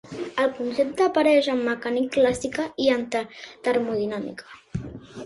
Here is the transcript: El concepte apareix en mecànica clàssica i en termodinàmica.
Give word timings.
El 0.43 0.47
concepte 0.59 1.03
apareix 1.07 1.49
en 1.55 1.61
mecànica 1.67 2.11
clàssica 2.15 2.65
i 2.87 2.87
en 2.95 3.05
termodinàmica. 3.69 4.83